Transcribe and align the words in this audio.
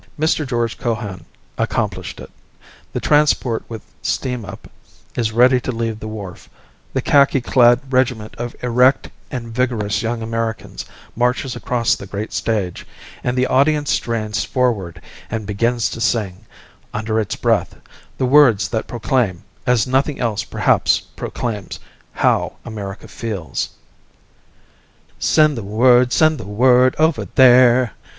Mr. 0.19 0.47
George 0.47 0.79
Cohan 0.79 1.25
accomplished 1.59 2.19
it. 2.19 2.31
The 2.91 2.99
transport 2.99 3.63
with 3.69 3.83
steam 4.01 4.43
up, 4.45 4.67
is 5.13 5.31
ready 5.31 5.61
to 5.61 5.71
leave 5.71 5.99
the 5.99 6.07
wharf, 6.07 6.49
the 6.91 7.03
khaki 7.03 7.39
clad 7.39 7.81
regiment 7.93 8.33
of 8.39 8.55
erect 8.63 9.11
and 9.29 9.53
vigorous 9.53 10.01
young 10.01 10.23
Americans 10.23 10.85
marches 11.15 11.55
across 11.55 11.93
the 11.95 12.07
great 12.07 12.33
stage, 12.33 12.87
and 13.23 13.37
the 13.37 13.45
audience 13.45 13.91
strains 13.91 14.43
forward 14.43 15.03
and 15.29 15.45
begins 15.45 15.87
to 15.91 16.01
sing, 16.01 16.45
under 16.95 17.19
its 17.19 17.35
breath, 17.35 17.75
the 18.17 18.25
words 18.25 18.69
that 18.69 18.87
proclaim, 18.87 19.43
as 19.67 19.85
nothing 19.85 20.19
else 20.19 20.43
perhaps 20.43 20.99
proclaims, 20.99 21.79
how 22.13 22.53
America 22.65 23.07
feels. 23.07 23.69
"Send 25.19 25.55
the 25.55 25.61
word, 25.63 26.11
send 26.11 26.39
the 26.39 26.47
word 26.47 26.95
over 26.97 27.25
there... 27.35 27.93